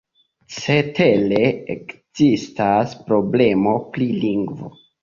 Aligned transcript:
Cetere, 0.53 1.43
ekzistas 1.75 2.99
problemo 3.13 3.79
pri 3.95 4.15
lingvo. 4.27 4.79